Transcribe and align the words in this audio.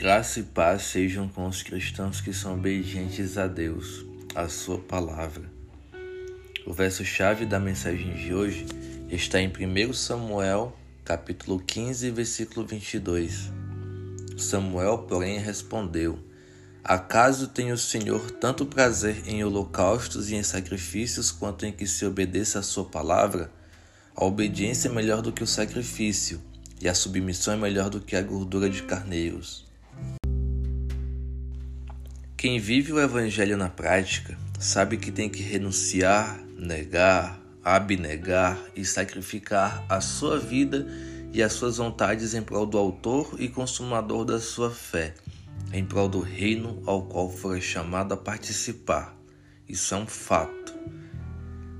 Graça 0.00 0.40
e 0.40 0.42
paz 0.42 0.84
sejam 0.84 1.28
com 1.28 1.46
os 1.46 1.62
cristãos 1.62 2.22
que 2.22 2.32
são 2.32 2.54
obedientes 2.54 3.36
a 3.36 3.46
Deus, 3.46 4.02
a 4.34 4.48
Sua 4.48 4.78
palavra. 4.78 5.44
O 6.64 6.72
verso-chave 6.72 7.44
da 7.44 7.60
mensagem 7.60 8.14
de 8.14 8.32
hoje 8.32 8.64
está 9.10 9.38
em 9.38 9.48
1 9.48 9.92
Samuel, 9.92 10.74
capítulo 11.04 11.60
15, 11.60 12.10
versículo 12.12 12.66
22. 12.66 13.50
Samuel, 14.38 15.00
porém, 15.00 15.38
respondeu: 15.38 16.18
Acaso 16.82 17.48
tem 17.48 17.70
o 17.70 17.76
Senhor 17.76 18.30
tanto 18.30 18.64
prazer 18.64 19.28
em 19.28 19.44
holocaustos 19.44 20.30
e 20.30 20.34
em 20.34 20.42
sacrifícios 20.42 21.30
quanto 21.30 21.66
em 21.66 21.72
que 21.72 21.86
se 21.86 22.06
obedeça 22.06 22.60
a 22.60 22.62
Sua 22.62 22.86
palavra? 22.86 23.52
A 24.16 24.24
obediência 24.24 24.88
é 24.88 24.92
melhor 24.92 25.20
do 25.20 25.30
que 25.30 25.44
o 25.44 25.46
sacrifício, 25.46 26.40
e 26.80 26.88
a 26.88 26.94
submissão 26.94 27.52
é 27.52 27.56
melhor 27.58 27.90
do 27.90 28.00
que 28.00 28.16
a 28.16 28.22
gordura 28.22 28.70
de 28.70 28.82
carneiros. 28.84 29.68
Quem 32.40 32.58
vive 32.58 32.90
o 32.90 32.98
Evangelho 32.98 33.54
na 33.54 33.68
prática 33.68 34.34
sabe 34.58 34.96
que 34.96 35.12
tem 35.12 35.28
que 35.28 35.42
renunciar, 35.42 36.42
negar, 36.56 37.38
abnegar 37.62 38.58
e 38.74 38.82
sacrificar 38.82 39.84
a 39.86 40.00
sua 40.00 40.38
vida 40.38 40.86
e 41.34 41.42
as 41.42 41.52
suas 41.52 41.76
vontades 41.76 42.32
em 42.32 42.40
prol 42.40 42.64
do 42.64 42.78
Autor 42.78 43.36
e 43.38 43.46
Consumador 43.46 44.24
da 44.24 44.40
sua 44.40 44.70
fé, 44.70 45.12
em 45.70 45.84
prol 45.84 46.08
do 46.08 46.20
reino 46.20 46.82
ao 46.86 47.02
qual 47.02 47.30
foi 47.30 47.60
chamado 47.60 48.14
a 48.14 48.16
participar. 48.16 49.14
Isso 49.68 49.94
é 49.94 49.98
um 49.98 50.06
fato. 50.06 50.74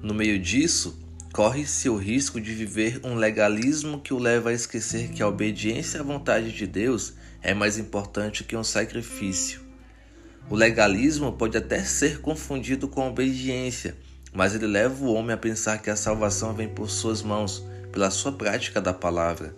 No 0.03 0.13
meio 0.13 0.39
disso, 0.39 1.01
corre-se 1.33 1.89
o 1.89 1.97
risco 1.97 2.39
de 2.39 2.53
viver 2.53 3.01
um 3.03 3.15
legalismo 3.15 3.99
que 3.99 4.13
o 4.13 4.19
leva 4.19 4.51
a 4.51 4.53
esquecer 4.53 5.09
que 5.09 5.23
a 5.23 5.29
obediência 5.29 6.01
à 6.01 6.03
vontade 6.03 6.53
de 6.53 6.67
Deus 6.67 7.15
é 7.41 7.55
mais 7.55 7.79
importante 7.79 8.45
que 8.45 8.55
um 8.55 8.63
sacrifício 8.63 9.70
o 10.49 10.55
legalismo 10.55 11.33
pode 11.33 11.57
até 11.57 11.85
ser 11.85 12.21
confundido 12.21 12.89
com 12.89 13.09
obediência, 13.09 13.97
mas 14.33 14.55
ele 14.55 14.67
leva 14.67 15.05
o 15.05 15.13
homem 15.13 15.35
a 15.35 15.37
pensar 15.37 15.79
que 15.79 15.91
a 15.91 15.97
salvação 15.97 16.55
vem 16.55 16.69
por 16.69 16.89
suas 16.89 17.23
mãos, 17.23 17.65
pela 17.93 18.11
sua 18.11 18.33
prática 18.33 18.81
da 18.81 18.93
palavra. 18.93 19.55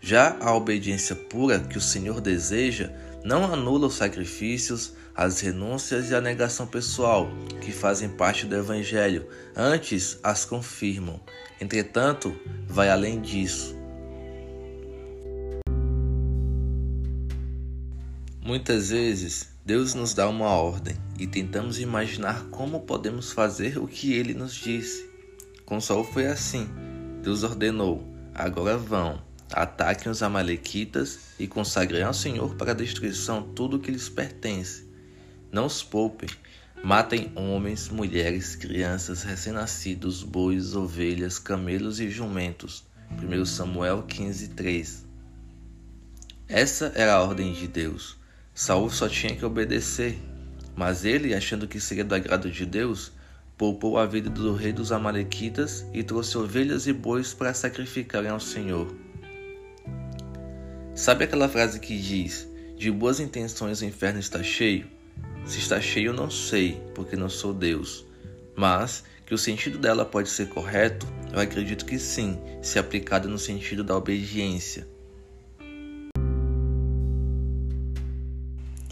Já 0.00 0.36
a 0.40 0.54
obediência 0.54 1.14
pura 1.14 1.58
que 1.58 1.76
o 1.76 1.80
Senhor 1.80 2.20
deseja 2.20 2.90
não 3.22 3.44
anula 3.44 3.86
os 3.86 3.96
sacrifícios, 3.96 4.94
as 5.14 5.40
renúncias 5.40 6.10
e 6.10 6.14
a 6.14 6.20
negação 6.20 6.66
pessoal 6.66 7.30
que 7.60 7.70
fazem 7.70 8.08
parte 8.08 8.46
do 8.46 8.56
Evangelho, 8.56 9.26
antes 9.54 10.18
as 10.22 10.46
confirmam. 10.46 11.20
Entretanto, 11.60 12.34
vai 12.66 12.88
além 12.88 13.20
disso. 13.20 13.76
Muitas 18.42 18.88
vezes 18.88 19.48
Deus 19.70 19.94
nos 19.94 20.12
dá 20.12 20.28
uma 20.28 20.48
ordem 20.48 20.96
e 21.16 21.28
tentamos 21.28 21.78
imaginar 21.78 22.42
como 22.50 22.80
podemos 22.80 23.30
fazer 23.30 23.78
o 23.78 23.86
que 23.86 24.12
ele 24.14 24.34
nos 24.34 24.52
disse. 24.52 25.08
Com 25.64 25.80
Saul 25.80 26.02
foi 26.02 26.26
assim. 26.26 26.68
Deus 27.22 27.44
ordenou: 27.44 28.04
agora 28.34 28.76
vão, 28.76 29.22
ataquem 29.52 30.10
os 30.10 30.24
Amalequitas 30.24 31.20
e 31.38 31.46
consagrem 31.46 32.02
ao 32.02 32.12
Senhor 32.12 32.56
para 32.56 32.72
a 32.72 32.74
destruição 32.74 33.44
tudo 33.44 33.76
o 33.76 33.78
que 33.78 33.92
lhes 33.92 34.08
pertence. 34.08 34.90
Não 35.52 35.66
os 35.66 35.84
poupem, 35.84 36.28
matem 36.82 37.30
homens, 37.36 37.88
mulheres, 37.88 38.56
crianças, 38.56 39.22
recém-nascidos, 39.22 40.24
bois, 40.24 40.74
ovelhas, 40.74 41.38
camelos 41.38 42.00
e 42.00 42.10
jumentos. 42.10 42.82
1 43.22 43.44
Samuel 43.44 44.02
15:3. 44.02 45.04
Essa 46.48 46.90
era 46.96 47.12
a 47.12 47.22
ordem 47.22 47.52
de 47.52 47.68
Deus. 47.68 48.18
Saul 48.54 48.90
só 48.90 49.08
tinha 49.08 49.34
que 49.34 49.44
obedecer, 49.44 50.18
mas 50.76 51.04
ele, 51.04 51.34
achando 51.34 51.68
que 51.68 51.80
seria 51.80 52.04
do 52.04 52.14
agrado 52.14 52.50
de 52.50 52.66
Deus, 52.66 53.12
poupou 53.56 53.98
a 53.98 54.06
vida 54.06 54.30
do 54.30 54.54
rei 54.54 54.72
dos 54.72 54.92
Amalequitas 54.92 55.84
e 55.92 56.02
trouxe 56.02 56.38
ovelhas 56.38 56.86
e 56.86 56.92
bois 56.92 57.34
para 57.34 57.54
sacrificarem 57.54 58.30
ao 58.30 58.40
Senhor. 58.40 58.94
Sabe 60.94 61.24
aquela 61.24 61.48
frase 61.48 61.78
que 61.80 61.96
diz: 61.96 62.48
De 62.76 62.90
boas 62.90 63.20
intenções 63.20 63.80
o 63.80 63.84
inferno 63.84 64.18
está 64.18 64.42
cheio? 64.42 64.86
Se 65.46 65.58
está 65.58 65.80
cheio, 65.80 66.12
não 66.12 66.30
sei, 66.30 66.80
porque 66.94 67.16
não 67.16 67.28
sou 67.28 67.52
Deus. 67.54 68.06
Mas 68.56 69.04
que 69.24 69.34
o 69.34 69.38
sentido 69.38 69.78
dela 69.78 70.04
pode 70.04 70.28
ser 70.28 70.48
correto, 70.48 71.06
eu 71.32 71.38
acredito 71.38 71.84
que 71.84 71.98
sim, 71.98 72.38
se 72.60 72.78
aplicado 72.78 73.28
no 73.28 73.38
sentido 73.38 73.84
da 73.84 73.96
obediência. 73.96 74.88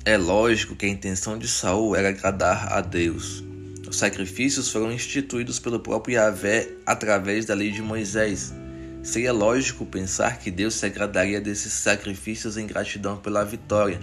É 0.04 0.16
lógico 0.16 0.74
que 0.74 0.86
a 0.86 0.88
intenção 0.88 1.38
de 1.38 1.46
Saul 1.46 1.94
era 1.94 2.08
agradar 2.08 2.72
a 2.72 2.80
Deus. 2.80 3.44
Os 3.86 3.96
sacrifícios 3.96 4.70
foram 4.70 4.92
instituídos 4.92 5.58
pelo 5.58 5.80
próprio 5.80 6.14
Yahvé 6.14 6.68
através 6.86 7.44
da 7.44 7.54
lei 7.54 7.70
de 7.70 7.82
Moisés. 7.82 8.54
Seria 9.02 9.32
lógico 9.32 9.84
pensar 9.84 10.38
que 10.38 10.50
Deus 10.50 10.74
se 10.74 10.86
agradaria 10.86 11.40
desses 11.40 11.72
sacrifícios 11.72 12.56
em 12.56 12.66
gratidão 12.66 13.16
pela 13.16 13.44
vitória, 13.44 14.00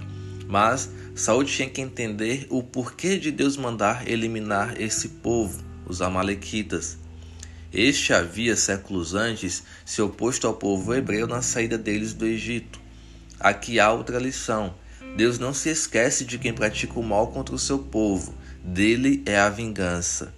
mas 0.48 0.90
Saul 1.16 1.44
tinha 1.44 1.70
que 1.70 1.82
entender 1.82 2.46
o 2.50 2.62
porquê 2.62 3.18
de 3.18 3.32
Deus 3.32 3.58
mandar 3.58 4.08
eliminar 4.08 4.80
esse 4.80 5.08
povo, 5.10 5.64
os 5.86 6.02
amalequitas. 6.02 6.98
Este 7.74 8.14
havia 8.14 8.56
séculos 8.56 9.16
antes 9.16 9.64
se 9.84 10.02
oposto 10.02 10.46
ao 10.46 10.54
povo 10.54 10.94
hebreu 10.94 11.28
na 11.28 11.42
saída 11.42 11.78
deles 11.78 12.14
do 12.14 12.26
Egito. 12.26 12.80
Aqui 13.40 13.80
há 13.80 13.92
outra 13.92 14.20
lição 14.20 14.74
Deus 15.16 15.40
não 15.40 15.54
se 15.54 15.70
esquece 15.70 16.26
de 16.26 16.38
quem 16.38 16.54
pratica 16.54 17.00
o 17.00 17.04
mal 17.04 17.28
contra 17.28 17.56
o 17.56 17.60
seu 17.60 17.80
povo, 17.80 18.34
dele 18.62 19.24
é 19.26 19.40
a 19.40 19.50
vingança. 19.50 20.34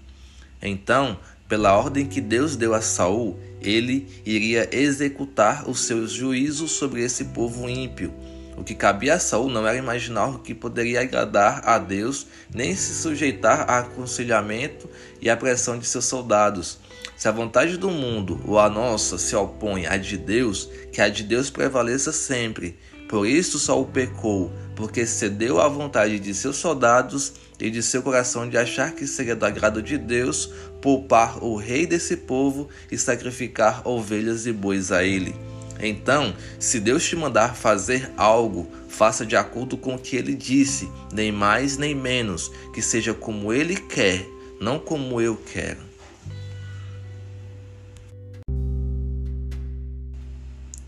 Então, 0.62 1.18
pela 1.48 1.76
ordem 1.76 2.06
que 2.06 2.22
Deus 2.22 2.56
deu 2.56 2.74
a 2.74 2.82
Saul, 2.82 3.40
ele 3.62 4.08
iria 4.26 4.70
executar 4.72 5.68
os 5.68 5.80
seus 5.82 6.12
juízos 6.12 6.72
sobre 6.72 7.02
esse 7.04 7.26
povo 7.26 7.68
ímpio. 7.68 8.14
O 8.56 8.64
que 8.64 8.76
cabia 8.76 9.16
a 9.16 9.20
Saul 9.20 9.50
não 9.50 9.68
era 9.68 9.78
imaginar 9.78 10.30
o 10.30 10.40
que 10.40 10.54
poderia 10.54 11.02
agradar 11.02 11.62
a 11.64 11.78
Deus, 11.78 12.28
nem 12.54 12.76
se 12.76 12.94
sujeitar 12.96 13.70
a 13.70 13.80
aconselhamento 13.80 14.90
e 15.22 15.30
à 15.30 15.38
pressão 15.38 15.78
de 15.78 15.88
seus 15.88 16.06
soldados. 16.06 16.80
Se 17.16 17.28
a 17.28 17.32
vontade 17.32 17.78
do 17.78 17.90
mundo 17.90 18.42
ou 18.46 18.60
a 18.60 18.70
nossa 18.70 19.18
se 19.18 19.36
opõe 19.36 19.88
à 19.88 19.98
de 19.98 20.18
Deus, 20.18 20.70
que 20.92 21.02
a 21.02 21.08
de 21.08 21.24
Deus 21.24 21.50
prevaleça 21.50 22.12
sempre. 22.12 22.78
Por 23.08 23.26
isso 23.26 23.58
Saul 23.58 23.86
pecou, 23.86 24.52
porque 24.78 25.08
cedeu 25.08 25.60
à 25.60 25.68
vontade 25.68 26.20
de 26.20 26.36
seus 26.36 26.58
soldados 26.58 27.34
e 27.60 27.72
de 27.72 27.82
seu 27.82 28.04
coração 28.04 28.48
de 28.48 28.60
achar 28.60 28.94
que 28.94 29.08
seria 29.08 29.36
do 29.36 29.44
agrado 29.44 29.82
de 29.82 29.98
Deus 29.98 30.54
poupar 30.80 31.44
o 31.44 31.56
rei 31.56 31.88
desse 31.88 32.16
povo 32.16 32.70
e 32.92 32.96
sacrificar 32.96 33.82
ovelhas 33.88 34.46
e 34.46 34.54
bois 34.54 34.92
a 34.92 35.04
ele. 35.04 35.36
Então, 35.80 36.32
se 36.60 36.80
Deus 36.80 37.04
te 37.04 37.16
mandar 37.16 37.56
fazer 37.56 38.12
algo, 38.16 38.72
faça 38.88 39.26
de 39.26 39.36
acordo 39.36 39.78
com 39.78 39.96
o 39.96 40.00
que 40.00 40.16
ele 40.16 40.36
disse, 40.36 40.88
nem 41.12 41.32
mais 41.32 41.76
nem 41.76 41.96
menos, 41.96 42.52
que 42.72 42.82
seja 42.82 43.16
como 43.16 43.52
ele 43.52 43.76
quer, 43.76 44.28
não 44.62 44.78
como 44.78 45.20
eu 45.20 45.36
quero. 45.36 45.88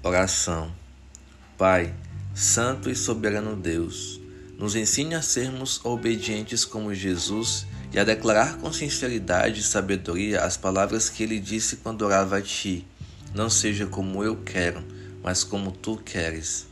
Oração. 0.04 0.72
Pai, 1.58 1.94
Santo 2.40 2.90
e 2.90 2.96
soberano 2.96 3.54
Deus, 3.54 4.18
nos 4.58 4.74
ensine 4.74 5.14
a 5.14 5.22
sermos 5.22 5.84
obedientes 5.84 6.64
como 6.64 6.96
Jesus 6.96 7.68
e 7.92 8.00
a 8.00 8.06
declarar 8.06 8.60
com 8.60 8.72
sinceridade 8.72 9.60
e 9.60 9.64
sabedoria 9.64 10.40
as 10.40 10.56
palavras 10.56 11.10
que 11.10 11.22
ele 11.22 11.38
disse 11.38 11.76
quando 11.76 12.04
orava 12.04 12.38
a 12.38 12.42
ti. 12.42 12.88
Não 13.36 13.50
seja 13.50 13.86
como 13.86 14.24
eu 14.24 14.38
quero, 14.38 14.82
mas 15.22 15.44
como 15.44 15.70
tu 15.70 15.98
queres, 15.98 16.66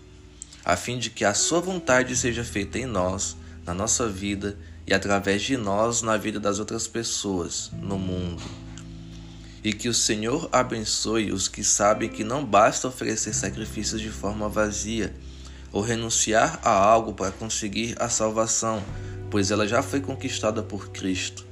a 0.64 0.78
fim 0.78 0.98
de 0.98 1.10
que 1.10 1.26
a 1.26 1.34
sua 1.34 1.60
vontade 1.60 2.16
seja 2.16 2.46
feita 2.46 2.80
em 2.80 2.86
nós, 2.86 3.36
na 3.66 3.74
nossa 3.74 4.08
vida 4.08 4.58
e 4.88 4.94
através 4.94 5.42
de 5.42 5.58
nós 5.58 6.02
na 6.02 6.16
vida 6.16 6.40
das 6.40 6.60
outras 6.60 6.88
pessoas, 6.88 7.72
no 7.82 8.00
mundo. 8.00 8.42
E 9.62 9.74
que 9.74 9.90
o 9.90 9.94
Senhor 9.94 10.48
abençoe 10.50 11.30
os 11.30 11.50
que 11.50 11.62
sabem 11.62 12.08
que 12.08 12.24
não 12.24 12.46
basta 12.46 12.88
oferecer 12.88 13.34
sacrifícios 13.34 14.00
de 14.00 14.10
forma 14.10 14.48
vazia 14.48 15.14
ou 15.72 15.82
renunciar 15.82 16.60
a 16.64 16.72
algo 16.72 17.14
para 17.14 17.32
conseguir 17.32 17.96
a 18.00 18.10
salvação, 18.10 18.84
pois 19.30 19.52
ela 19.52 19.68
já 19.68 19.82
foi 19.82 20.00
conquistada 20.00 20.64
por 20.64 20.90
Cristo, 20.90 21.46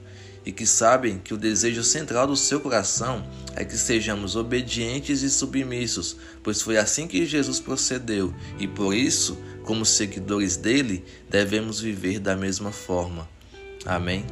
e 0.45 0.51
que 0.51 0.65
sabem 0.65 1.19
que 1.19 1.33
o 1.33 1.37
desejo 1.37 1.83
central 1.83 2.27
do 2.27 2.35
seu 2.35 2.59
coração 2.59 3.25
é 3.55 3.65
que 3.65 3.77
sejamos 3.77 4.35
obedientes 4.35 5.21
e 5.21 5.29
submissos, 5.29 6.17
pois 6.43 6.61
foi 6.61 6.77
assim 6.77 7.07
que 7.07 7.25
Jesus 7.25 7.59
procedeu, 7.59 8.33
e 8.59 8.67
por 8.67 8.93
isso, 8.93 9.37
como 9.63 9.85
seguidores 9.85 10.55
dele, 10.55 11.03
devemos 11.29 11.79
viver 11.79 12.19
da 12.19 12.35
mesma 12.35 12.71
forma. 12.71 13.27
Amém. 13.85 14.25